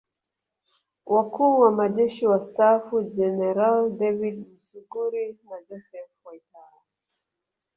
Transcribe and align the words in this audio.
Wakuu 1.05 1.59
wa 1.59 1.71
Majeshi 1.71 2.27
Wastaafu 2.27 3.01
Jeneral 3.03 3.91
David 3.97 4.45
Msuguri 4.69 5.37
na 5.49 5.57
Joseph 5.69 6.11
Waitara 6.23 6.81